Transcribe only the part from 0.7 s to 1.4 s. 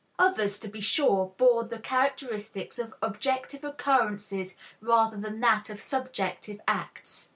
sure,